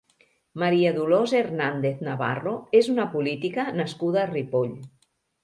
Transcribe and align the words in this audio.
Maria 0.61 0.93
Dolors 0.95 1.33
Hernández 1.39 2.01
Navarro 2.07 2.55
és 2.81 2.91
una 2.95 3.07
política 3.13 3.67
nascuda 3.83 4.23
a 4.25 4.27
Ripoll. 4.35 4.75